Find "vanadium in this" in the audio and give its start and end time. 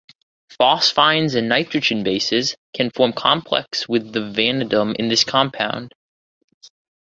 4.31-5.23